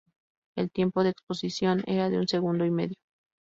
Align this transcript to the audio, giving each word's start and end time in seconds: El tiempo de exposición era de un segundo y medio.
El 0.57 0.71
tiempo 0.71 1.03
de 1.03 1.11
exposición 1.11 1.83
era 1.85 2.09
de 2.09 2.17
un 2.17 2.27
segundo 2.27 2.65
y 2.65 2.71
medio. 2.71 2.97